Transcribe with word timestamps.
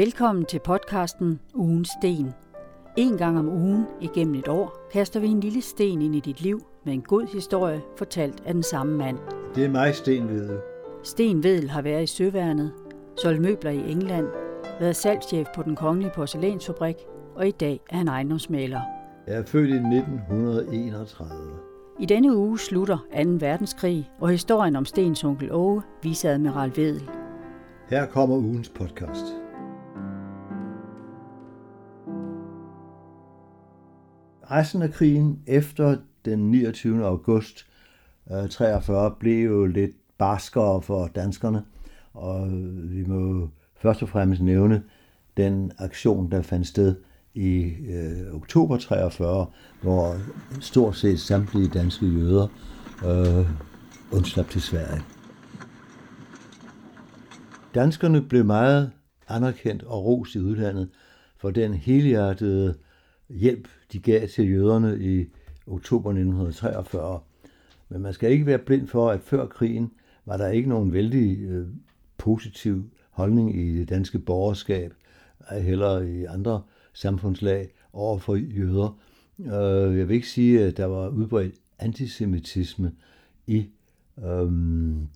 Velkommen 0.00 0.44
til 0.44 0.60
podcasten 0.64 1.40
Ugens 1.54 1.88
Sten. 1.98 2.32
En 2.96 3.16
gang 3.16 3.38
om 3.38 3.48
ugen 3.48 3.86
igennem 4.00 4.34
et 4.34 4.48
år 4.48 4.88
kaster 4.92 5.20
vi 5.20 5.26
en 5.26 5.40
lille 5.40 5.62
sten 5.62 6.02
ind 6.02 6.14
i 6.14 6.20
dit 6.20 6.40
liv 6.40 6.60
med 6.84 6.92
en 6.92 7.02
god 7.02 7.26
historie 7.32 7.80
fortalt 7.98 8.42
af 8.46 8.54
den 8.54 8.62
samme 8.62 8.96
mand. 8.96 9.18
Det 9.54 9.64
er 9.64 9.68
mig, 9.68 9.94
Sten 9.94 10.28
Vedel. 10.28 10.58
Sten 11.02 11.42
Vedel 11.42 11.70
har 11.70 11.82
været 11.82 12.02
i 12.02 12.06
Søværnet, 12.06 12.72
solgt 13.22 13.40
møbler 13.40 13.70
i 13.70 13.90
England, 13.90 14.26
været 14.80 14.96
salgschef 14.96 15.46
på 15.54 15.62
den 15.62 15.76
kongelige 15.76 16.12
porcelænsfabrik, 16.14 16.96
og 17.34 17.48
i 17.48 17.50
dag 17.50 17.80
er 17.90 17.96
han 17.96 18.08
ejendomsmaler. 18.08 18.80
Jeg 19.26 19.36
er 19.36 19.44
født 19.44 19.70
i 19.70 19.74
1931. 19.74 21.30
I 21.98 22.06
denne 22.06 22.36
uge 22.36 22.58
slutter 22.58 22.98
2. 23.24 23.30
verdenskrig, 23.40 24.10
og 24.20 24.28
historien 24.28 24.76
om 24.76 24.84
Stens 24.84 25.24
onkel 25.24 25.52
Åge, 25.52 25.82
viceadmiral 26.02 26.72
Vedel. 26.76 27.10
Her 27.88 28.06
kommer 28.06 28.36
ugens 28.36 28.68
podcast. 28.68 29.49
Resten 34.50 34.82
af 34.82 34.92
krigen 34.92 35.42
efter 35.46 35.96
den 36.24 36.50
29. 36.50 37.04
august 37.06 37.66
øh, 38.30 38.48
43 38.48 39.14
blev 39.20 39.50
jo 39.50 39.66
lidt 39.66 39.90
barskere 40.18 40.82
for 40.82 41.06
danskerne, 41.06 41.62
og 42.14 42.48
vi 42.82 43.04
må 43.04 43.48
først 43.76 44.02
og 44.02 44.08
fremmest 44.08 44.42
nævne 44.42 44.82
den 45.36 45.72
aktion, 45.78 46.30
der 46.30 46.42
fandt 46.42 46.66
sted 46.66 46.96
i 47.34 47.74
øh, 47.88 48.34
oktober 48.34 48.76
43, 48.76 49.46
hvor 49.82 50.16
stort 50.60 50.96
set 50.96 51.20
samtlige 51.20 51.68
danske 51.68 52.06
jøder 52.06 52.46
øh, 53.04 53.46
undslap 54.12 54.48
til 54.48 54.62
Sverige. 54.62 55.02
Danskerne 57.74 58.22
blev 58.22 58.44
meget 58.44 58.90
anerkendt 59.28 59.82
og 59.82 60.04
ros 60.04 60.34
i 60.34 60.38
udlandet 60.38 60.88
for 61.38 61.50
den 61.50 61.74
helhjertede 61.74 62.74
hjælp, 63.30 63.68
de 63.92 63.98
gav 63.98 64.28
til 64.28 64.50
jøderne 64.50 64.98
i 65.00 65.26
oktober 65.66 66.10
1943. 66.10 67.20
Men 67.88 68.00
man 68.00 68.12
skal 68.12 68.32
ikke 68.32 68.46
være 68.46 68.58
blind 68.58 68.86
for, 68.88 69.10
at 69.10 69.20
før 69.20 69.46
krigen 69.46 69.90
var 70.26 70.36
der 70.36 70.48
ikke 70.48 70.68
nogen 70.68 70.92
vældig 70.92 71.38
øh, 71.38 71.66
positiv 72.18 72.90
holdning 73.10 73.56
i 73.60 73.78
det 73.78 73.88
danske 73.88 74.18
borgerskab, 74.18 74.94
heller 75.50 76.00
i 76.00 76.24
andre 76.24 76.62
samfundslag 76.92 77.72
over 77.92 78.18
for 78.18 78.34
jøder. 78.34 78.98
Øh, 79.40 79.98
jeg 79.98 80.08
vil 80.08 80.14
ikke 80.14 80.28
sige, 80.28 80.64
at 80.64 80.76
der 80.76 80.84
var 80.84 81.08
udbredt 81.08 81.54
antisemitisme 81.78 82.92
i 83.46 83.66
øh, 84.24 84.52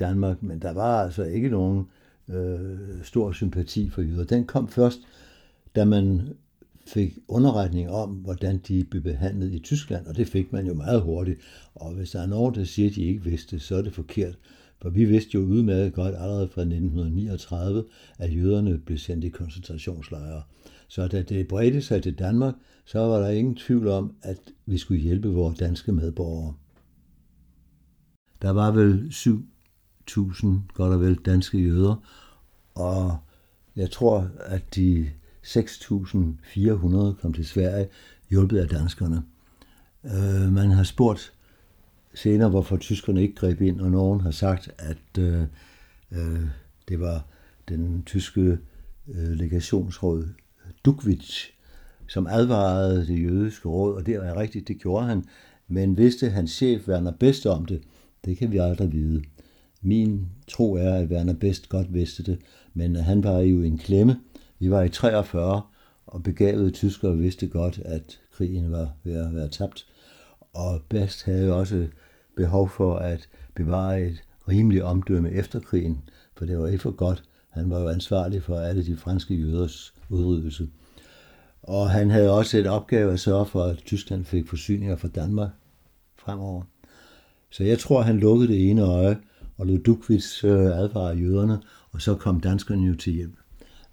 Danmark, 0.00 0.42
men 0.42 0.62
der 0.62 0.72
var 0.72 1.02
altså 1.02 1.24
ikke 1.24 1.48
nogen 1.48 1.86
øh, 2.28 2.78
stor 3.02 3.32
sympati 3.32 3.90
for 3.90 4.02
jøder. 4.02 4.24
Den 4.24 4.44
kom 4.44 4.68
først, 4.68 4.98
da 5.76 5.84
man 5.84 6.28
fik 6.86 7.18
underretning 7.28 7.90
om, 7.90 8.10
hvordan 8.10 8.58
de 8.58 8.84
blev 8.84 9.02
behandlet 9.02 9.52
i 9.52 9.58
Tyskland, 9.58 10.06
og 10.06 10.16
det 10.16 10.28
fik 10.28 10.52
man 10.52 10.66
jo 10.66 10.74
meget 10.74 11.02
hurtigt. 11.02 11.40
Og 11.74 11.94
hvis 11.94 12.10
der 12.10 12.22
er 12.22 12.26
nogen, 12.26 12.54
der 12.54 12.64
siger, 12.64 12.88
at 12.88 12.94
de 12.94 13.04
ikke 13.04 13.24
vidste, 13.24 13.58
så 13.58 13.76
er 13.76 13.82
det 13.82 13.92
forkert. 13.92 14.38
For 14.82 14.90
vi 14.90 15.04
vidste 15.04 15.30
jo 15.34 15.40
udmærket 15.40 15.92
godt 15.92 16.14
allerede 16.14 16.48
fra 16.48 16.60
1939, 16.60 17.84
at 18.18 18.36
jøderne 18.36 18.78
blev 18.78 18.98
sendt 18.98 19.24
i 19.24 19.28
koncentrationslejre. 19.28 20.42
Så 20.88 21.08
da 21.08 21.22
det 21.22 21.48
bredte 21.48 21.82
sig 21.82 22.02
til 22.02 22.18
Danmark, 22.18 22.54
så 22.84 22.98
var 22.98 23.18
der 23.18 23.28
ingen 23.28 23.56
tvivl 23.56 23.88
om, 23.88 24.14
at 24.22 24.38
vi 24.66 24.78
skulle 24.78 25.00
hjælpe 25.00 25.28
vores 25.28 25.58
danske 25.58 25.92
medborgere. 25.92 26.54
Der 28.42 28.50
var 28.50 28.72
vel 28.72 29.08
7.000, 29.10 30.46
godt 30.74 30.92
og 30.92 31.00
vel, 31.00 31.14
danske 31.14 31.58
jøder, 31.58 32.04
og 32.74 33.16
jeg 33.76 33.90
tror, 33.90 34.30
at 34.40 34.74
de 34.74 35.10
6.400 35.44 37.20
kom 37.20 37.32
til 37.32 37.46
Sverige, 37.46 37.88
hjulpet 38.30 38.58
af 38.58 38.68
danskerne. 38.68 39.22
Øh, 40.04 40.52
man 40.52 40.70
har 40.70 40.82
spurgt 40.82 41.32
senere, 42.14 42.48
hvorfor 42.48 42.76
tyskerne 42.76 43.22
ikke 43.22 43.34
greb 43.34 43.60
ind, 43.60 43.80
og 43.80 43.90
nogen 43.90 44.20
har 44.20 44.30
sagt, 44.30 44.70
at 44.78 45.18
øh, 45.18 45.42
øh, 46.12 46.46
det 46.88 47.00
var 47.00 47.26
den 47.68 48.02
tyske 48.06 48.58
øh, 49.08 49.30
legationsråd 49.30 50.28
Dukvits, 50.84 51.50
som 52.06 52.26
advarede 52.26 53.06
det 53.06 53.22
jødiske 53.22 53.68
råd, 53.68 53.94
og 53.94 54.06
det 54.06 54.14
er 54.14 54.36
rigtigt, 54.36 54.68
det 54.68 54.78
gjorde 54.78 55.06
han, 55.06 55.24
men 55.68 55.96
vidste 55.96 56.30
hans 56.30 56.50
chef 56.50 56.88
Werner 56.88 57.12
Best 57.12 57.46
om 57.46 57.66
det, 57.66 57.82
det 58.24 58.38
kan 58.38 58.52
vi 58.52 58.58
aldrig 58.58 58.92
vide. 58.92 59.22
Min 59.82 60.26
tro 60.48 60.74
er, 60.74 60.94
at 60.94 61.08
Werner 61.08 61.34
Best 61.34 61.68
godt 61.68 61.94
vidste 61.94 62.22
det, 62.22 62.38
men 62.74 62.96
han 62.96 63.24
var 63.24 63.38
jo 63.38 63.62
i 63.62 63.66
en 63.66 63.78
klemme. 63.78 64.16
Vi 64.58 64.70
var 64.70 64.82
i 64.82 64.88
43, 64.88 65.62
og 66.06 66.22
begavede 66.22 66.70
tyskere 66.70 67.16
vidste 67.16 67.46
godt, 67.46 67.78
at 67.84 68.20
krigen 68.32 68.72
var 68.72 68.92
ved 69.04 69.26
at 69.26 69.34
være 69.34 69.48
tabt. 69.48 69.86
Og 70.54 70.82
Best 70.88 71.24
havde 71.24 71.54
også 71.54 71.86
behov 72.36 72.68
for 72.68 72.96
at 72.96 73.28
bevare 73.54 74.02
et 74.02 74.22
rimeligt 74.48 74.84
omdømme 74.84 75.30
efter 75.30 75.60
krigen, 75.60 76.02
for 76.36 76.44
det 76.44 76.58
var 76.58 76.66
ikke 76.66 76.82
for 76.82 76.90
godt. 76.90 77.22
Han 77.48 77.70
var 77.70 77.80
jo 77.80 77.88
ansvarlig 77.88 78.42
for 78.42 78.58
alle 78.58 78.86
de 78.86 78.96
franske 78.96 79.34
jøders 79.34 79.94
udryddelse. 80.08 80.68
Og 81.62 81.90
han 81.90 82.10
havde 82.10 82.30
også 82.30 82.58
et 82.58 82.66
opgave 82.66 83.12
at 83.12 83.20
sørge 83.20 83.46
for, 83.46 83.62
at 83.64 83.78
Tyskland 83.78 84.24
fik 84.24 84.48
forsyninger 84.48 84.96
fra 84.96 85.08
Danmark 85.08 85.50
fremover. 86.16 86.62
Så 87.50 87.64
jeg 87.64 87.78
tror, 87.78 88.02
han 88.02 88.18
lukkede 88.18 88.52
det 88.52 88.70
ene 88.70 88.82
øje 88.82 89.18
og 89.58 89.66
lod 89.66 89.78
Dukvits 89.78 90.44
øh, 90.44 90.78
advare 90.78 91.16
jøderne, 91.16 91.58
og 91.90 92.02
så 92.02 92.14
kom 92.14 92.40
danskerne 92.40 92.86
jo 92.86 92.96
til 92.96 93.12
hjælp. 93.12 93.36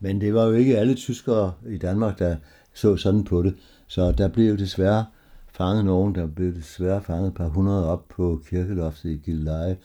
Men 0.03 0.21
det 0.21 0.33
var 0.33 0.45
jo 0.45 0.51
ikke 0.51 0.77
alle 0.77 0.95
tyskere 0.95 1.53
i 1.69 1.77
Danmark, 1.77 2.19
der 2.19 2.35
så 2.73 2.97
sådan 2.97 3.23
på 3.23 3.43
det, 3.43 3.55
så 3.87 4.11
der 4.11 4.27
blev 4.27 4.57
desværre 4.57 5.05
fanget 5.53 5.85
nogen, 5.85 6.15
der 6.15 6.27
blev 6.27 6.55
desværre 6.55 7.01
fanget 7.01 7.27
et 7.27 7.33
par 7.33 7.47
hundrede 7.47 7.89
op 7.89 8.07
på 8.09 8.41
kirkeloftet 8.49 9.09
i 9.09 9.15
Gilleleje, 9.15 9.77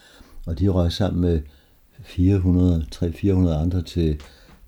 og 0.47 0.59
de 0.59 0.69
røg 0.69 0.93
sammen 0.93 1.21
med 1.21 1.41
400, 2.03 2.87
300-400 2.94 3.49
andre 3.49 3.82
til 3.82 4.21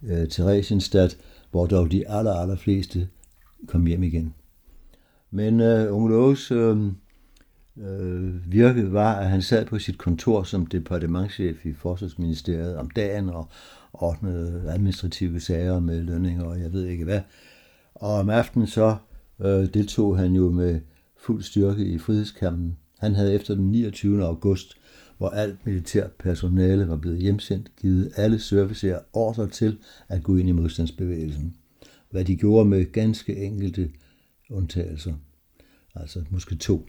øh, 0.03 0.28
Theresienstadt, 0.28 1.19
hvor 1.50 1.66
dog 1.66 1.92
de 1.92 2.08
aller, 2.08 2.32
aller 2.32 2.56
fleste 2.56 3.08
kom 3.66 3.87
hjem 3.87 4.03
igen. 4.03 4.34
Men 5.31 5.60
øh, 5.60 5.94
onkel 5.94 6.14
Åges 6.14 6.50
øh, 6.50 6.76
øh, 7.81 8.53
virke 8.53 8.93
var, 8.93 9.15
at 9.15 9.31
han 9.31 9.43
sad 9.43 9.66
på 9.66 9.78
sit 9.78 9.99
kontor 9.99 10.43
som 10.43 10.66
departementchef 10.66 11.66
i 11.66 11.72
Forsvarsministeriet 11.72 12.77
om 12.77 12.91
dagen 12.91 13.28
og 13.28 13.49
ordnede 13.93 14.62
administrative 14.69 15.41
sager 15.41 15.81
med 15.81 16.03
lønninger 16.03 16.44
og 16.44 16.61
jeg 16.61 16.72
ved 16.72 16.87
ikke 16.87 17.05
hvad. 17.05 17.21
Og 17.94 18.12
om 18.12 18.31
aftenen 18.31 18.67
så 18.67 18.97
øh, 19.41 19.75
deltog 19.75 20.19
han 20.19 20.33
jo 20.33 20.50
med 20.50 20.81
fuld 21.17 21.43
styrke 21.43 21.84
i 21.84 21.99
frihedskampen. 21.99 22.77
Han 22.99 23.15
havde 23.15 23.34
efter 23.34 23.55
den 23.55 23.71
29. 23.71 24.25
august, 24.25 24.75
hvor 25.19 25.28
alt 25.28 25.67
militært 25.67 26.12
personale 26.12 26.88
var 26.88 26.97
blevet 26.97 27.19
hjemsendt, 27.19 27.77
givet 27.77 28.12
alle 28.17 28.38
servicerer 28.38 29.00
ordre 29.12 29.49
til 29.49 29.78
at 30.09 30.22
gå 30.22 30.37
ind 30.37 30.49
i 30.49 30.53
modstandsbevægelsen. 30.53 31.56
Hvad 32.11 32.25
de 32.25 32.37
gjorde 32.37 32.69
med 32.69 32.93
ganske 32.93 33.37
enkelte 33.37 33.91
undtagelser. 34.50 35.15
Altså 35.94 36.25
måske 36.31 36.55
to. 36.55 36.87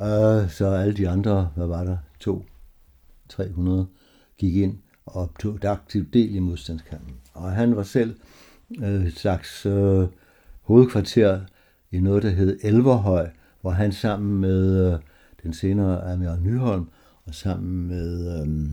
Uh, 0.00 0.50
så 0.50 0.66
alle 0.66 0.94
de 0.94 1.08
andre, 1.08 1.50
hvad 1.54 1.66
var 1.66 1.84
der? 1.84 1.96
To, 2.20 2.44
300, 3.28 3.86
gik 4.38 4.56
ind 4.56 4.78
og 5.06 5.30
tog 5.40 5.64
aktivt 5.64 6.14
del 6.14 6.34
i 6.34 6.38
modstandskampen. 6.38 7.14
Og 7.34 7.52
han 7.52 7.76
var 7.76 7.82
selv 7.82 8.16
øh, 8.82 9.06
et 9.06 9.18
slags 9.18 9.66
øh, 9.66 10.06
hovedkvarter 10.62 11.40
i 11.92 12.00
noget, 12.00 12.22
der 12.22 12.30
hed 12.30 12.58
Elverhøj, 12.62 13.30
hvor 13.60 13.70
han 13.70 13.92
sammen 13.92 14.40
med 14.40 14.92
øh, 14.92 15.00
den 15.42 15.52
senere 15.52 16.12
Amir 16.12 16.36
Nyholm 16.36 16.88
og 17.24 17.34
sammen 17.34 17.88
med 17.88 18.40
øh, 18.40 18.70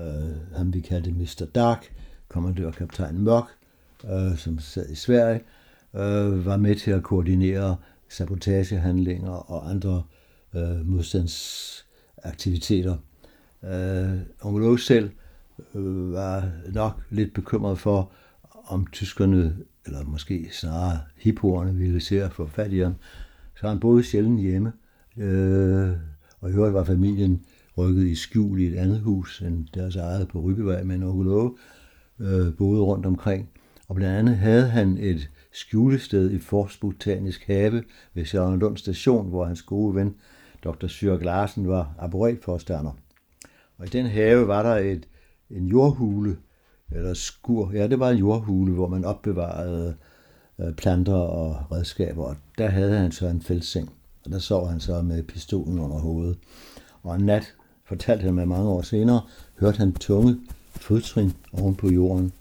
øh, 0.00 0.56
ham 0.56 0.74
vi 0.74 0.80
kaldte 0.80 1.12
Mr. 1.12 1.46
Dark, 1.54 1.92
kommandør 2.28 2.70
kaptajn 2.70 3.18
Mørk, 3.18 3.46
øh, 4.04 4.38
som 4.38 4.58
sad 4.58 4.88
i 4.88 4.94
Sverige, 4.94 5.40
øh, 5.94 6.46
var 6.46 6.56
med 6.56 6.76
til 6.76 6.90
at 6.90 7.02
koordinere 7.02 7.76
sabotagehandlinger 8.08 9.50
og 9.50 9.70
andre 9.70 9.96
øh, 9.96 10.21
Øh, 10.54 10.86
modstandsaktiviteter. 10.86 12.96
Øh, 13.64 14.18
Onkel 14.42 14.78
selv 14.78 15.10
øh, 15.74 16.12
var 16.12 16.50
nok 16.72 17.02
lidt 17.10 17.34
bekymret 17.34 17.78
for, 17.78 18.12
om 18.64 18.86
tyskerne, 18.92 19.56
eller 19.86 20.04
måske 20.04 20.48
snarere 20.52 20.98
hippoerne, 21.16 21.74
ville 21.74 22.00
se 22.00 22.22
at 22.22 22.32
få 22.32 22.46
fat 22.46 22.72
i 22.72 22.78
ham. 22.78 22.94
Så 23.60 23.68
han 23.68 23.80
boede 23.80 24.02
sjældent 24.02 24.40
hjemme, 24.40 24.72
øh, 25.16 25.90
og 26.40 26.50
i 26.50 26.52
øvrigt 26.52 26.74
var 26.74 26.84
familien 26.84 27.44
rykket 27.78 28.06
i 28.06 28.14
skjul 28.14 28.60
i 28.60 28.66
et 28.66 28.76
andet 28.76 29.00
hus 29.00 29.40
end 29.40 29.66
deres 29.74 29.96
eget 29.96 30.28
på 30.28 30.40
Rybevej, 30.40 30.82
men 30.82 31.02
onkel 31.02 31.50
øh, 32.18 32.56
boede 32.56 32.82
rundt 32.82 33.06
omkring. 33.06 33.48
Og 33.88 33.94
blandt 33.94 34.18
andet 34.18 34.36
havde 34.36 34.68
han 34.68 34.98
et 35.00 35.30
skjulested 35.52 36.30
i 36.30 36.38
Fors 36.38 36.76
Botanisk 36.76 37.46
Have 37.46 37.82
ved 38.14 38.24
Sjælland 38.24 38.76
station, 38.76 39.28
hvor 39.28 39.44
hans 39.44 39.62
gode 39.62 39.94
ven, 39.94 40.14
Dr. 40.64 40.86
Syrk 40.86 41.24
Larsen, 41.24 41.68
var 41.68 41.94
arboretforstander. 41.98 42.92
Og 43.78 43.86
i 43.86 43.88
den 43.88 44.06
have 44.06 44.48
var 44.48 44.62
der 44.62 44.76
et, 44.76 45.08
en 45.50 45.66
jordhule, 45.66 46.36
eller 46.90 47.14
skur. 47.14 47.72
Ja, 47.72 47.86
det 47.86 47.98
var 47.98 48.10
en 48.10 48.18
jordhule, 48.18 48.72
hvor 48.72 48.88
man 48.88 49.04
opbevarede 49.04 49.96
øh, 50.58 50.74
planter 50.74 51.14
og 51.14 51.72
redskaber, 51.72 52.24
og 52.24 52.36
der 52.58 52.68
havde 52.68 52.98
han 52.98 53.12
så 53.12 53.26
en 53.26 53.42
fældseng, 53.42 53.92
og 54.24 54.30
der 54.30 54.38
sov 54.38 54.68
han 54.68 54.80
så 54.80 55.02
med 55.02 55.22
pistolen 55.22 55.78
under 55.78 55.98
hovedet. 55.98 56.38
Og 57.02 57.14
en 57.14 57.26
nat, 57.26 57.54
fortalte 57.84 58.22
han 58.22 58.34
mig 58.34 58.48
mange 58.48 58.68
år 58.68 58.82
senere, 58.82 59.20
hørte 59.60 59.78
han 59.78 59.92
tunge 59.92 60.36
fodtrin 60.76 61.32
oven 61.52 61.74
på 61.74 61.90
jorden, 61.90 62.32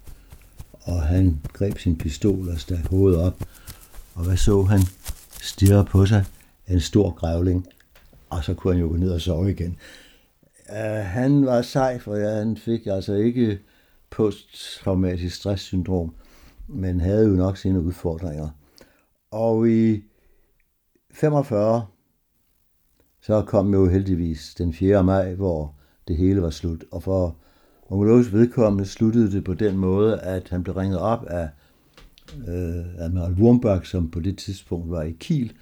og 0.82 1.02
han 1.02 1.42
greb 1.54 1.78
sin 1.78 1.98
pistol 1.98 2.50
og 2.50 2.60
stak 2.60 2.88
hovedet 2.90 3.22
op, 3.22 3.44
og 4.16 4.24
hvad 4.24 4.38
så 4.38 4.62
han? 4.62 4.80
Stirrede 5.42 5.86
på 5.86 6.06
sig 6.06 6.26
en 6.68 6.80
stor 6.80 7.10
grævling, 7.10 7.68
og 8.32 8.44
så 8.44 8.54
kunne 8.54 8.74
han 8.74 8.82
jo 8.82 8.90
gå 8.90 8.96
ned 8.96 9.12
og 9.12 9.22
sove 9.22 9.52
igen. 9.52 9.78
Uh, 10.70 11.06
han 11.06 11.46
var 11.46 11.62
sej, 11.62 12.00
for 12.00 12.16
ja, 12.16 12.30
han 12.30 12.58
fik 12.58 12.88
altså 12.88 13.14
ikke 13.14 13.60
posttraumatisk 14.10 15.36
stresssyndrom, 15.36 16.16
men 16.68 17.00
havde 17.00 17.28
jo 17.28 17.34
nok 17.34 17.58
sine 17.58 17.82
udfordringer. 17.82 18.50
Og 19.32 19.70
i 19.70 20.04
45, 21.12 21.86
så 23.22 23.42
kom 23.42 23.74
jo 23.74 23.88
heldigvis 23.88 24.56
den 24.58 24.74
4. 24.74 25.04
maj, 25.04 25.34
hvor 25.34 25.76
det 26.08 26.18
hele 26.18 26.42
var 26.42 26.50
slut. 26.50 26.84
Og 26.92 27.04
for 27.04 27.38
Ongelovs 27.90 28.34
vedkommende 28.34 28.86
sluttede 28.86 29.32
det 29.32 29.44
på 29.44 29.54
den 29.54 29.78
måde, 29.78 30.20
at 30.20 30.50
han 30.50 30.64
blev 30.64 30.76
ringet 30.76 31.00
op 31.00 31.26
af 31.26 31.50
øh, 32.48 32.86
Admiral 32.98 33.34
Wurmbach, 33.34 33.92
som 33.92 34.12
på 34.12 34.20
det 34.20 34.38
tidspunkt 34.38 34.92
var 34.92 35.02
i 35.02 35.12
Kiel, 35.12 35.54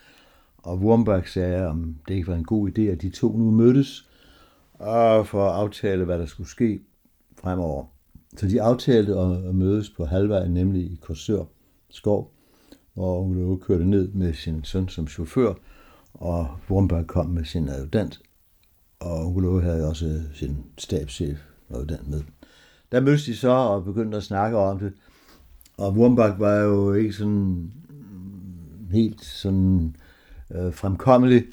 og 0.63 0.77
Wurmbach 0.77 1.27
sagde, 1.27 1.67
om 1.67 1.95
det 2.07 2.13
ikke 2.13 2.27
var 2.27 2.35
en 2.35 2.43
god 2.43 2.69
idé, 2.69 2.81
at 2.81 3.01
de 3.01 3.09
to 3.09 3.37
nu 3.37 3.51
mødtes, 3.51 4.09
og 4.73 5.27
for 5.27 5.49
at 5.49 5.55
aftale, 5.55 6.05
hvad 6.05 6.19
der 6.19 6.25
skulle 6.25 6.49
ske 6.49 6.81
fremover. 7.41 7.85
Så 8.37 8.47
de 8.47 8.61
aftalte 8.61 9.17
at 9.17 9.55
mødes 9.55 9.89
på 9.89 10.05
halvvejen, 10.05 10.51
nemlig 10.51 10.81
i 10.81 10.99
Korsør 11.01 11.43
skov, 11.89 12.33
hvor 12.93 13.21
Ulle 13.21 13.57
kørte 13.57 13.85
ned 13.85 14.07
med 14.11 14.33
sin 14.33 14.63
søn 14.63 14.89
som 14.89 15.07
chauffør, 15.07 15.53
og 16.13 16.47
Wurmbach 16.69 17.05
kom 17.05 17.25
med 17.25 17.45
sin 17.45 17.69
adjutant, 17.69 18.21
og 18.99 19.35
Ulle 19.35 19.61
havde 19.61 19.87
også 19.87 20.21
sin 20.33 20.57
stabschef 20.77 21.39
adjutant 21.69 22.07
med. 22.07 22.21
Der 22.91 22.99
mødtes 22.99 23.25
de 23.25 23.35
så 23.35 23.49
og 23.49 23.83
begyndte 23.83 24.17
at 24.17 24.23
snakke 24.23 24.57
om 24.57 24.79
det, 24.79 24.93
og 25.77 25.93
Wurmbach 25.93 26.39
var 26.39 26.55
jo 26.55 26.93
ikke 26.93 27.13
sådan 27.13 27.71
helt 28.91 29.25
sådan 29.25 29.95
øh, 30.55 30.73
fremkommelig, 30.73 31.43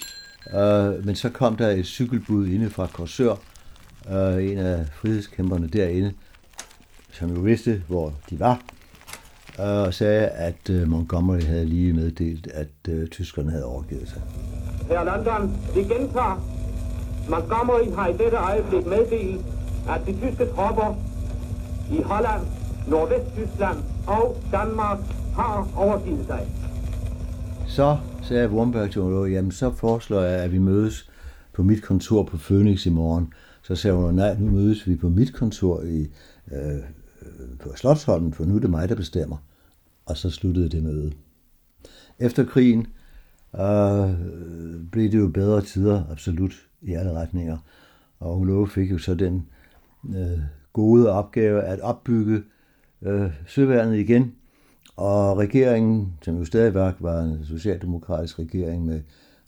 øh, 0.55 1.07
men 1.07 1.15
så 1.15 1.31
kom 1.31 1.57
der 1.57 1.69
et 1.69 1.87
cykelbud 1.87 2.47
inde 2.47 2.71
fra 2.71 2.87
Korsør, 2.87 3.35
øh, 4.11 4.51
en 4.51 4.59
af 4.59 4.87
frihedskæmperne 4.95 5.69
derinde, 5.69 6.13
som 7.13 7.35
jo 7.35 7.41
vidste, 7.41 7.83
hvor 7.89 8.13
de 8.31 8.41
var, 8.41 8.61
øh, 9.61 9.87
og 9.87 9.95
sagde, 9.95 10.27
at 10.27 10.71
øh, 10.71 10.89
Montgomery 10.89 11.43
havde 11.43 11.67
lige 11.67 11.93
meddelt, 11.93 12.47
at 12.47 12.69
øh, 12.89 13.09
tyskerne 13.09 13.51
havde 13.51 13.65
overgivet 13.65 14.09
sig. 14.09 14.23
Her 14.89 15.05
London, 15.05 15.57
vi 15.75 15.81
gentager. 15.81 16.53
Montgomery 17.29 17.95
har 17.97 18.09
i 18.09 18.13
dette 18.13 18.37
øjeblik 18.37 18.87
meddelt, 18.87 19.41
at 19.89 20.01
de 20.07 20.13
tyske 20.13 20.47
tropper 20.55 20.97
i 21.93 22.03
Holland, 22.03 22.43
Nordvesttyskland 22.89 23.79
og 24.07 24.37
Danmark 24.53 24.99
har 25.35 25.69
overgivet 25.77 26.27
sig. 26.27 26.47
Så 27.69 27.99
sagde 28.23 28.51
Wurmberg 28.51 28.91
til 28.91 29.01
Ulla, 29.01 29.33
jamen 29.33 29.51
så 29.51 29.71
foreslår 29.71 30.21
jeg, 30.21 30.43
at 30.43 30.53
vi 30.53 30.59
mødes 30.59 31.11
på 31.53 31.63
mit 31.63 31.83
kontor 31.83 32.23
på 32.23 32.37
Phoenix 32.37 32.87
i 32.87 32.91
morgen. 32.91 33.33
Så 33.63 33.75
sagde 33.75 33.97
hun, 33.97 34.15
nej, 34.15 34.37
nu 34.39 34.51
mødes 34.51 34.89
vi 34.89 34.97
på 34.97 35.09
mit 35.09 35.35
kontor 35.35 35.83
i, 35.83 36.01
øh, 36.53 36.81
på 37.61 37.77
Slottsholmen, 37.77 38.33
for 38.33 38.45
nu 38.45 38.57
er 38.57 38.61
det 38.61 38.71
mig, 38.71 38.89
der 38.89 38.95
bestemmer. 38.95 39.37
Og 40.07 40.17
så 40.17 40.31
sluttede 40.31 40.69
det 40.69 40.83
møde. 40.83 41.13
Efter 42.19 42.45
krigen 42.45 42.87
øh, 43.55 44.11
blev 44.93 45.13
det 45.13 45.19
jo 45.19 45.29
bedre 45.29 45.63
tider, 45.63 46.03
absolut, 46.11 46.53
i 46.83 46.93
alle 46.93 47.13
retninger. 47.13 47.59
Og 48.21 48.39
Olof 48.39 48.69
fik 48.69 48.91
jo 48.91 48.99
så 48.99 49.15
den 49.15 49.47
øh, 50.09 50.39
gode 50.73 51.11
opgave 51.11 51.63
at 51.63 51.81
opbygge 51.81 52.43
øh, 53.03 53.31
søværnet 53.47 53.97
igen, 53.97 54.35
og 54.97 55.39
regeringen, 55.39 56.13
som 56.23 56.39
jo 56.39 56.45
stadigvæk 56.45 56.95
var 57.01 57.21
en 57.21 57.45
socialdemokratisk 57.45 58.39
regering 58.39 58.87
med 58.87 59.01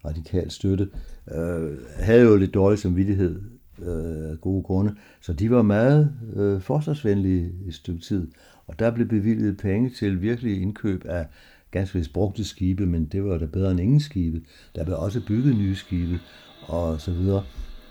radikal 0.05 0.50
støtte, 0.50 0.88
øh, 1.35 1.79
havde 1.96 2.23
jo 2.23 2.37
lidt 2.37 2.55
dårlig 2.55 2.79
samvittighed 2.79 3.40
øh, 3.82 4.31
af 4.31 4.40
gode 4.40 4.62
grunde. 4.62 4.94
Så 5.20 5.32
de 5.32 5.50
var 5.50 5.62
meget 5.62 6.12
øh, 6.37 6.61
forsvarsvenlige 6.61 7.52
i 7.64 7.69
et 7.69 7.75
stykke 7.75 8.00
tid. 8.00 8.29
Og 8.67 8.79
der 8.79 8.90
blev 8.90 9.08
bevilget 9.08 9.56
penge 9.56 9.90
til 9.90 10.23
virkelig 10.23 10.62
indkøb 10.62 11.05
af 11.05 11.26
ganske 11.70 11.99
vist 11.99 12.12
brugte 12.12 12.44
skibe, 12.44 12.87
men 12.87 13.05
det 13.05 13.25
var 13.25 13.38
da 13.38 13.46
bedre 13.46 13.70
end 13.70 13.81
ingen 13.81 14.00
skibe. 14.00 14.40
Der 14.75 14.85
blev 14.85 14.99
også 14.99 15.20
bygget 15.26 15.56
nye 15.56 15.75
skibe 15.75 16.20
og 16.67 17.00
så 17.00 17.12
videre. 17.12 17.44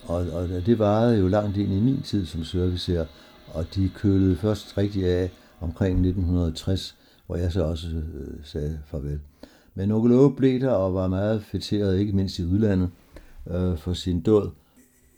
Og, 0.03 0.25
og 0.33 0.49
det 0.65 0.79
varede 0.79 1.19
jo 1.19 1.27
langt 1.27 1.57
ind 1.57 1.73
i 1.73 1.79
min 1.79 2.01
tid 2.01 2.25
som 2.25 2.43
servicer, 2.43 3.05
og 3.47 3.65
de 3.75 3.89
kølede 3.95 4.35
først 4.35 4.77
rigtig 4.77 5.05
af 5.05 5.29
omkring 5.61 5.91
1960, 5.91 6.96
hvor 7.27 7.35
jeg 7.35 7.51
så 7.51 7.63
også 7.63 7.87
øh, 7.87 8.37
sagde 8.43 8.79
farvel. 8.85 9.19
Men 9.75 9.91
Okolove 9.91 10.35
blev 10.35 10.59
der 10.59 10.69
og 10.69 10.93
var 10.93 11.07
meget 11.07 11.43
fætteret, 11.43 11.99
ikke 11.99 12.13
mindst 12.13 12.39
i 12.39 12.45
udlandet, 12.45 12.89
øh, 13.49 13.77
for 13.77 13.93
sin 13.93 14.21
død. 14.21 14.49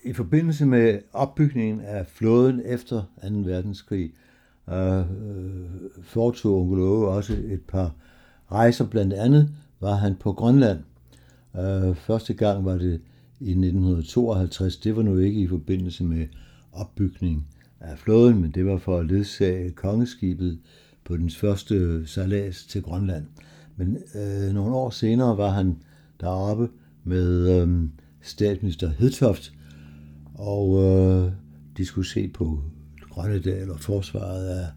I 0.04 0.14
forbindelse 0.14 0.66
med 0.66 1.00
opbygningen 1.14 1.82
af 1.82 2.08
flåden 2.08 2.62
efter 2.66 3.04
2. 3.22 3.28
verdenskrig, 3.30 4.14
øh, 4.70 5.00
øh 5.00 5.06
foretog 6.02 6.62
Okolove 6.62 7.08
også 7.08 7.34
et 7.34 7.62
par 7.68 7.96
rejser. 8.52 8.86
Blandt 8.86 9.14
andet 9.14 9.50
var 9.80 9.96
han 9.96 10.16
på 10.16 10.34
Grønland. 10.34 10.80
Øh, 11.56 11.96
første 11.96 12.34
gang 12.34 12.66
var 12.66 12.78
det 12.78 13.02
i 13.40 13.50
1952. 13.50 14.78
Det 14.78 14.96
var 14.96 15.02
nu 15.02 15.18
ikke 15.18 15.40
i 15.40 15.48
forbindelse 15.48 16.04
med 16.04 16.28
opbygning 16.72 17.48
af 17.80 17.98
flåden, 17.98 18.42
men 18.42 18.52
det 18.52 18.66
var 18.66 18.78
for 18.78 18.98
at 18.98 19.06
ledsage 19.06 19.72
kongeskibet 19.72 20.60
på 21.10 21.18
den 21.18 21.30
første 21.30 22.08
salas 22.08 22.66
til 22.66 22.82
Grønland. 22.82 23.26
Men 23.76 23.98
øh, 24.16 24.54
nogle 24.54 24.76
år 24.76 24.90
senere 24.90 25.38
var 25.38 25.50
han 25.50 25.78
deroppe 26.22 26.70
med 27.04 27.62
øh, 27.62 27.90
statsminister 28.22 28.90
Hedtoft, 28.90 29.54
og 30.34 30.84
øh, 30.84 31.32
de 31.78 31.86
skulle 31.86 32.08
se 32.08 32.28
på 32.28 32.64
Grønnedal 33.10 33.72
og 33.72 33.80
forsvaret 33.80 34.48
af 34.48 34.68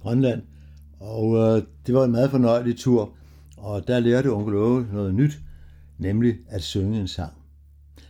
Grønland. 0.00 0.42
Og 1.00 1.36
øh, 1.36 1.62
det 1.86 1.94
var 1.94 2.04
en 2.04 2.12
meget 2.12 2.30
fornøjelig 2.30 2.76
tur, 2.76 3.12
og 3.56 3.88
der 3.88 4.00
lærte 4.00 4.32
onkel 4.32 4.54
Åge 4.54 4.86
noget 4.92 5.14
nyt, 5.14 5.38
nemlig 5.98 6.36
at 6.48 6.62
synge 6.62 7.00
en 7.00 7.08
sang. 7.08 7.32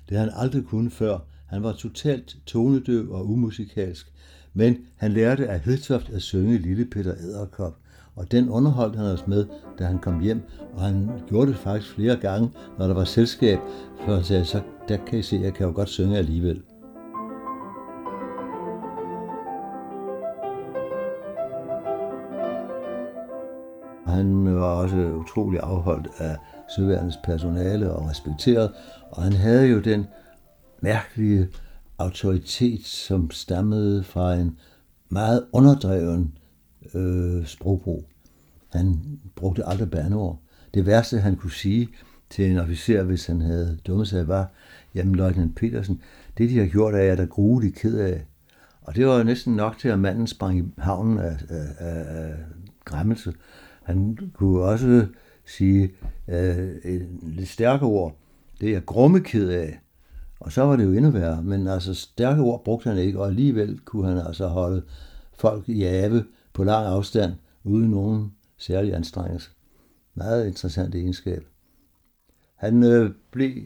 Det 0.09 0.17
havde 0.17 0.31
han 0.31 0.41
aldrig 0.43 0.65
kunnet 0.65 0.93
før. 0.93 1.19
Han 1.47 1.63
var 1.63 1.73
totalt 1.73 2.37
tonedøv 2.47 3.13
og 3.13 3.31
umusikalsk, 3.31 4.13
men 4.57 4.77
han 4.97 5.13
lærte 5.13 5.49
af 5.49 5.61
Hedtoft 5.61 6.11
at 6.11 6.23
synge 6.23 6.59
Lille 6.59 6.85
Peter 6.85 7.15
Æderkop, 7.15 7.77
og 8.15 8.33
den 8.33 8.49
underholdt 8.49 8.97
han 8.97 9.05
os 9.05 9.27
med, 9.27 9.47
da 9.79 9.85
han 9.85 9.99
kom 9.99 10.21
hjem, 10.21 10.43
og 10.75 10.81
han 10.81 11.11
gjorde 11.29 11.51
det 11.51 11.57
faktisk 11.57 11.95
flere 11.95 12.17
gange, 12.17 12.51
når 12.79 12.87
der 12.87 12.95
var 12.95 13.05
selskab, 13.05 13.59
for 14.05 14.15
han 14.15 14.25
sagde, 14.25 14.45
så 14.45 14.61
der 14.89 14.97
kan 14.97 15.19
I 15.19 15.23
se, 15.23 15.41
jeg 15.43 15.55
kan 15.55 15.67
jo 15.67 15.73
godt 15.75 15.89
synge 15.89 16.19
alligevel. 16.19 16.63
Han 24.07 24.55
var 24.55 24.83
også 24.83 24.97
utrolig 24.97 25.61
afholdt 25.63 26.09
af 26.19 26.37
søværnets 26.77 27.19
personale 27.25 27.93
og 27.93 28.09
respekteret, 28.11 28.73
og 29.11 29.23
han 29.23 29.33
havde 29.33 29.67
jo 29.67 29.81
den 29.81 30.07
mærkelige 30.81 31.49
autoritet, 31.99 32.85
som 32.85 33.31
stammede 33.31 34.05
fra 34.05 34.35
en 34.35 34.59
meget 35.09 35.47
underdreven 35.53 36.39
øh, 36.95 37.47
sprogbrug. 37.47 38.05
Han 38.69 39.01
brugte 39.37 39.67
aldrig 39.67 39.91
bandeord. 39.91 40.41
Det 40.75 40.87
værste, 40.87 41.19
han 41.19 41.37
kunne 41.37 41.53
sige 41.53 41.89
til 42.31 42.51
en 42.51 42.59
officer, 42.59 43.03
hvis 43.03 43.27
han 43.27 43.41
havde 43.41 43.79
dummet 43.87 44.09
sig, 44.09 44.29
var, 44.29 44.53
jamen, 44.95 45.15
løjtnant 45.15 45.57
Petersen, 45.57 46.01
det 46.39 46.51
de 46.51 46.59
har 46.59 46.67
gjort, 46.67 46.95
er 46.95 46.99
jeg 46.99 47.19
da 47.19 47.25
grueligt 47.25 47.75
ked 47.75 47.99
af. 47.99 48.27
Og 48.83 48.97
det 48.97 49.07
var 49.07 49.19
jo 49.19 49.25
næsten 49.25 49.57
nok 49.57 49.79
til, 49.79 49.89
at 49.89 49.99
manden 49.99 50.27
sprang 50.27 50.59
i 50.59 50.63
havnen 50.79 51.19
af, 51.19 51.39
af, 51.49 51.67
af, 51.79 52.05
af 52.09 52.35
græmmelse. 52.85 53.33
Han 53.83 54.19
kunne 54.35 54.61
også 54.61 55.07
sige 55.47 55.91
øh, 56.29 56.75
et 56.85 57.09
lidt 57.23 57.49
stærkere 57.49 57.89
ord. 57.89 58.17
Det 58.61 58.69
er 58.69 58.73
jeg 58.73 58.85
grumme 58.87 59.21
ked 59.21 59.49
af. 59.49 59.81
Og 60.41 60.53
så 60.53 60.63
var 60.63 60.77
det 60.77 60.85
jo 60.85 60.93
endnu 60.93 61.11
værre. 61.11 61.43
Men 61.43 61.67
altså 61.67 61.95
stærke 61.95 62.41
ord 62.41 62.65
brugte 62.65 62.89
han 62.89 62.99
ikke, 62.99 63.21
og 63.21 63.27
alligevel 63.27 63.81
kunne 63.85 64.09
han 64.09 64.19
altså 64.19 64.47
holde 64.47 64.83
folk 65.35 65.69
i 65.69 65.85
ave 65.85 66.25
på 66.53 66.65
lang 66.65 66.87
afstand, 66.87 67.33
uden 67.65 67.91
nogen 67.91 68.33
særlig 68.59 68.95
anstrengelse. 68.95 69.51
Meget 70.15 70.47
interessant 70.47 70.95
egenskab. 70.95 71.47
Han 72.57 72.83
øh, 72.83 73.11
blev 73.31 73.63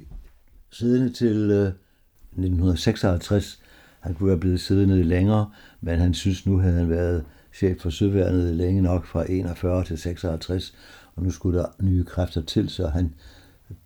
siddende 0.70 1.12
til 1.12 1.50
øh, 1.50 1.66
1956. 1.66 3.62
Han 4.00 4.14
kunne 4.14 4.30
have 4.30 4.40
blevet 4.40 4.60
siddende 4.60 5.02
længere, 5.02 5.50
men 5.80 5.98
han 5.98 6.14
synes 6.14 6.46
nu 6.46 6.58
havde 6.58 6.74
han 6.74 6.88
været 6.88 7.24
chef 7.52 7.80
for 7.80 7.90
Søværnet 7.90 8.54
længe 8.54 8.82
nok 8.82 9.06
fra 9.06 9.32
41 9.32 9.84
til 9.84 9.98
56, 9.98 10.74
og 11.16 11.22
nu 11.22 11.30
skulle 11.30 11.58
der 11.58 11.66
nye 11.80 12.04
kræfter 12.04 12.42
til, 12.42 12.68
så 12.68 12.88
han 12.88 13.14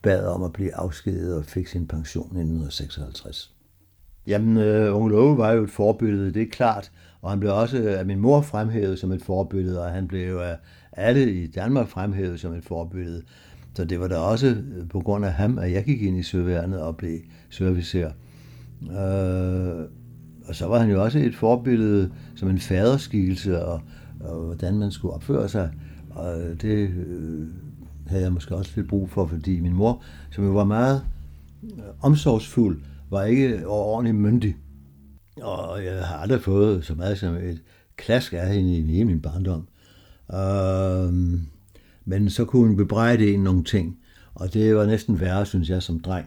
bad 0.03 0.27
om 0.27 0.43
at 0.43 0.53
blive 0.53 0.75
afskediget 0.75 1.37
og 1.37 1.45
fik 1.45 1.67
sin 1.67 1.87
pension 1.87 2.37
i 2.37 2.41
1956. 2.41 3.55
Jamen, 4.27 4.57
øh, 4.57 4.97
Onkel 4.97 5.19
Ove 5.19 5.39
var 5.39 5.53
jo 5.53 5.63
et 5.65 5.71
forbillede, 5.71 6.35
det 6.35 6.43
er 6.43 6.51
klart, 6.51 6.93
og 7.23 7.31
han 7.31 7.41
blev 7.41 7.55
også 7.55 7.89
af 7.89 8.07
min 8.07 8.19
mor 8.19 8.41
fremhævet 8.41 8.99
som 8.99 9.13
et 9.13 9.23
forbillede, 9.23 9.83
og 9.83 9.91
han 9.91 10.09
blev 10.09 10.37
af 10.37 10.57
alle 10.93 11.33
i 11.33 11.47
Danmark 11.47 11.89
fremhævet 11.89 12.41
som 12.41 12.53
et 12.53 12.65
forbillede. 12.65 13.23
Så 13.75 13.85
det 13.85 14.01
var 14.01 14.09
da 14.09 14.17
også 14.17 14.47
øh, 14.47 14.89
på 14.89 15.01
grund 15.01 15.25
af 15.25 15.33
ham, 15.33 15.59
at 15.59 15.73
jeg 15.73 15.85
gik 15.85 16.03
ind 16.03 16.19
i 16.19 16.23
søværnet 16.23 16.81
og 16.81 16.97
blev 16.97 17.19
servicer. 17.51 18.11
Øh, 18.83 19.85
og 20.49 20.55
så 20.55 20.67
var 20.67 20.79
han 20.79 20.91
jo 20.91 21.03
også 21.03 21.19
et 21.19 21.35
forbillede 21.35 22.11
som 22.37 22.51
en 22.51 22.59
faderskikkelse, 22.59 23.65
og, 23.65 23.81
og 24.21 24.41
hvordan 24.41 24.79
man 24.79 24.91
skulle 24.91 25.15
opføre 25.15 25.49
sig. 25.49 25.71
Og 26.11 26.37
det 26.63 26.89
øh, 26.89 27.47
havde 28.07 28.23
jeg 28.23 28.33
måske 28.33 28.57
også 28.57 28.73
lidt 28.77 28.89
brug 28.89 29.11
for, 29.11 29.27
fordi 29.27 29.61
min 29.61 29.73
mor, 29.73 30.03
som 30.31 30.45
jo 30.45 30.51
var 30.51 30.65
meget 30.65 31.05
øh, 31.63 31.83
omsorgsfuld, 32.01 32.81
var 33.11 33.25
ikke 33.25 33.67
ordentligt 33.67 34.17
myndig. 34.17 34.57
Og 35.43 35.85
jeg 35.85 36.05
har 36.05 36.17
aldrig 36.17 36.43
fået 36.43 36.85
så 36.85 36.95
meget 36.95 37.19
som 37.19 37.35
et 37.35 37.63
klask 37.97 38.33
af 38.33 38.55
hende 38.55 38.79
i 38.79 38.83
hele 38.83 39.05
min 39.05 39.21
barndom. 39.21 39.69
Øh, 40.33 41.41
men 42.05 42.31
så 42.31 42.45
kunne 42.45 42.67
hun 42.67 42.77
bebrejde 42.77 43.35
en 43.35 43.41
nogle 43.41 43.65
ting, 43.65 43.99
og 44.35 44.55
det 44.55 44.77
var 44.77 44.87
næsten 44.87 45.21
værre, 45.21 45.47
synes 45.47 45.71
jeg, 45.71 45.83
som 45.83 46.01
dreng. 46.01 46.27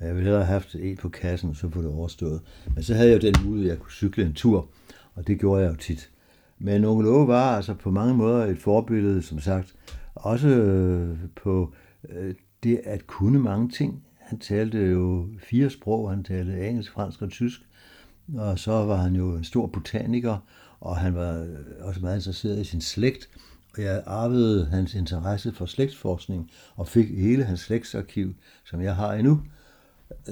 Jeg 0.00 0.08
ville 0.08 0.22
hellere 0.22 0.44
have 0.44 0.52
haft 0.52 0.74
et 0.74 0.98
på 0.98 1.08
kassen, 1.08 1.54
så 1.54 1.70
få 1.70 1.82
det 1.82 1.90
overstået. 1.90 2.40
Men 2.74 2.82
så 2.82 2.94
havde 2.94 3.10
jeg 3.10 3.22
jo 3.22 3.30
den 3.30 3.34
mulighed, 3.44 3.70
at 3.70 3.76
jeg 3.76 3.82
kunne 3.82 3.92
cykle 3.92 4.26
en 4.26 4.32
tur, 4.32 4.68
og 5.14 5.26
det 5.26 5.40
gjorde 5.40 5.62
jeg 5.62 5.70
jo 5.70 5.76
tit. 5.76 6.10
Men 6.58 6.84
onkel 6.84 7.06
Åge 7.06 7.28
var 7.28 7.56
altså 7.56 7.74
på 7.74 7.90
mange 7.90 8.14
måder 8.14 8.46
et 8.46 8.58
forbillede, 8.58 9.22
som 9.22 9.40
sagt, 9.40 9.74
også 10.18 10.48
øh, 10.48 11.18
på 11.36 11.72
øh, 12.08 12.34
det 12.62 12.80
at 12.84 13.06
kunne 13.06 13.38
mange 13.38 13.68
ting. 13.68 14.04
Han 14.18 14.38
talte 14.38 14.78
jo 14.78 15.28
fire 15.38 15.70
sprog, 15.70 16.10
han 16.10 16.24
talte 16.24 16.68
engelsk, 16.68 16.92
fransk 16.92 17.22
og 17.22 17.30
tysk, 17.30 17.60
og 18.36 18.58
så 18.58 18.72
var 18.72 18.96
han 18.96 19.14
jo 19.14 19.36
en 19.36 19.44
stor 19.44 19.66
botaniker, 19.66 20.38
og 20.80 20.96
han 20.96 21.14
var 21.14 21.38
øh, 21.38 21.56
også 21.80 22.00
meget 22.00 22.16
interesseret 22.16 22.60
i 22.60 22.64
sin 22.64 22.80
slægt, 22.80 23.28
og 23.76 23.82
jeg 23.82 24.02
arvede 24.06 24.66
hans 24.66 24.94
interesse 24.94 25.52
for 25.52 25.66
slægtsforskning, 25.66 26.50
og 26.76 26.88
fik 26.88 27.18
hele 27.18 27.44
hans 27.44 27.60
slægtsarkiv, 27.60 28.34
som 28.64 28.82
jeg 28.82 28.96
har 28.96 29.12
endnu. 29.12 29.42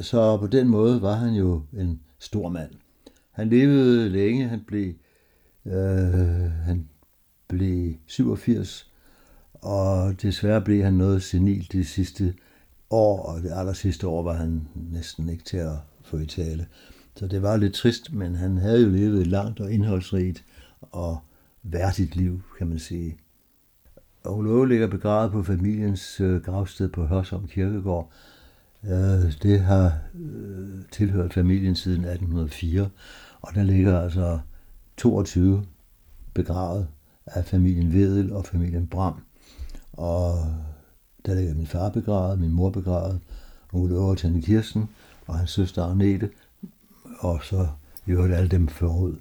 Så 0.01 0.37
på 0.37 0.47
den 0.47 0.69
måde 0.69 1.03
var 1.03 1.15
han 1.15 1.35
jo 1.35 1.63
en 1.73 2.01
stor 2.19 2.49
mand. 2.49 2.71
Han 3.31 3.49
levede 3.49 4.09
længe, 4.09 4.49
han 4.49 4.65
blev, 4.67 4.95
øh, 5.67 5.73
han 6.65 6.89
blev 7.49 7.95
87, 8.07 8.93
og 9.67 10.23
desværre 10.23 10.61
blev 10.61 10.85
han 10.85 10.93
noget 10.93 11.23
senil 11.23 11.73
de 11.73 11.85
sidste 11.85 12.35
år, 12.91 13.23
og 13.23 13.43
det 13.43 13.51
aller 13.55 13.73
sidste 13.73 14.07
år 14.07 14.23
var 14.23 14.33
han 14.33 14.69
næsten 14.75 15.29
ikke 15.29 15.45
til 15.45 15.57
at 15.57 15.77
få 16.05 16.19
i 16.19 16.27
tale. 16.27 16.67
Så 17.17 17.27
det 17.27 17.43
var 17.43 17.57
lidt 17.57 17.75
trist, 17.75 18.13
men 18.13 18.35
han 18.35 18.57
havde 18.57 18.83
jo 18.83 18.89
levet 18.89 19.21
et 19.21 19.27
langt 19.27 19.61
og 19.61 19.73
indholdsrigt 19.73 20.45
og 20.81 21.19
værdigt 21.63 22.17
liv, 22.17 22.43
kan 22.59 22.67
man 22.67 22.79
sige. 22.79 23.17
Og 24.25 24.39
Ole 24.39 24.69
ligger 24.69 24.87
begravet 24.87 25.33
på 25.33 25.43
familiens 25.43 26.21
øh, 26.21 26.43
gravsted 26.43 26.89
på 26.89 27.07
Hørsholm 27.07 27.49
Kirkegård, 27.49 28.13
øh, 28.85 29.33
det 29.43 29.61
har 29.61 29.99
øh, 30.15 30.85
tilhørt 30.93 31.35
familien 31.35 31.75
siden 31.75 32.05
1804, 32.05 32.89
og 33.41 33.55
der 33.55 33.63
ligger 33.63 34.01
altså 34.01 34.39
22 34.97 35.65
begravet 36.35 36.89
af 37.27 37.45
familien 37.45 37.93
Vedel 37.93 38.33
og 38.33 38.47
familien 38.47 38.87
Bram. 38.87 39.26
Og 39.97 40.35
der 41.27 41.35
ligger 41.35 41.55
min 41.55 41.67
far 41.67 41.89
begravet, 41.91 42.41
min 42.41 42.53
mor 42.53 42.71
begravet, 42.71 43.21
Ole 43.73 43.99
over 43.99 44.15
til 44.15 44.43
Kirsten 44.43 44.89
og 45.27 45.35
hans 45.35 45.51
søster 45.51 45.85
Agnete, 45.85 46.31
og 47.21 47.41
så 47.43 47.69
i 48.07 48.11
øvrigt 48.11 48.35
alle 48.35 48.49
dem 48.49 48.69
forud. 48.69 49.17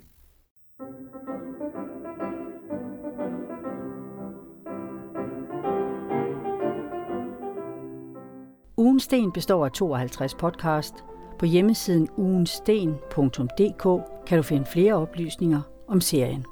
Ugensten 8.78 9.32
består 9.32 9.66
af 9.66 9.72
52 9.72 10.36
podcast. 10.36 10.94
På 11.40 11.46
hjemmesiden 11.46 12.08
ugensten.dk 12.18 13.84
kan 14.28 14.38
du 14.38 14.44
finde 14.44 14.66
flere 14.66 14.94
oplysninger 14.94 15.62
om 15.88 16.02
serien. 16.02 16.46